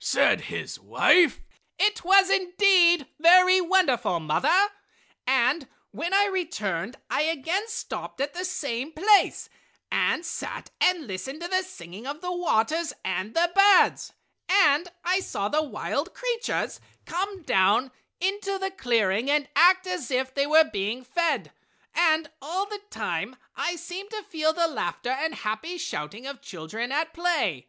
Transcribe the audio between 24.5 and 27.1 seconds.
the laughter and happy shouting of children